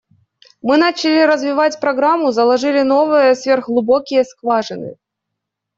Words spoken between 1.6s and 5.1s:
программу, заложили новые сверхглубокие скважины.